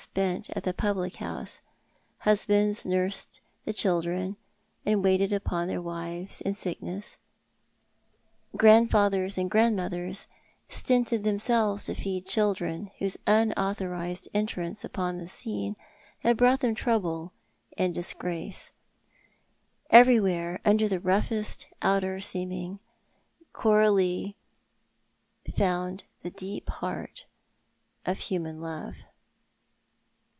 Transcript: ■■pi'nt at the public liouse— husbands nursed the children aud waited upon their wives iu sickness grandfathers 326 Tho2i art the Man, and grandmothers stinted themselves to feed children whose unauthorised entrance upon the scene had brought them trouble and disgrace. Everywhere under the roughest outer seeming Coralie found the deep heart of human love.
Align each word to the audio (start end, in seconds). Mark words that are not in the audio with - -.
■■pi'nt 0.15 0.49
at 0.57 0.63
the 0.63 0.73
public 0.73 1.13
liouse— 1.13 1.61
husbands 2.21 2.87
nursed 2.87 3.39
the 3.65 3.71
children 3.71 4.35
aud 4.85 4.95
waited 4.95 5.31
upon 5.31 5.67
their 5.67 5.81
wives 5.81 6.41
iu 6.43 6.51
sickness 6.53 7.19
grandfathers 8.57 9.35
326 9.35 9.37
Tho2i 9.37 9.37
art 9.37 9.37
the 9.37 9.37
Man, 9.37 9.43
and 9.43 9.51
grandmothers 9.51 10.27
stinted 11.07 11.23
themselves 11.23 11.85
to 11.85 11.93
feed 11.93 12.25
children 12.25 12.89
whose 12.97 13.15
unauthorised 13.27 14.27
entrance 14.33 14.83
upon 14.83 15.17
the 15.19 15.27
scene 15.27 15.75
had 16.21 16.35
brought 16.35 16.61
them 16.61 16.73
trouble 16.73 17.31
and 17.77 17.93
disgrace. 17.93 18.71
Everywhere 19.91 20.59
under 20.65 20.87
the 20.87 20.99
roughest 20.99 21.67
outer 21.83 22.19
seeming 22.19 22.79
Coralie 23.53 24.35
found 25.55 26.05
the 26.23 26.31
deep 26.31 26.69
heart 26.71 27.27
of 28.03 28.17
human 28.17 28.59
love. 28.59 28.95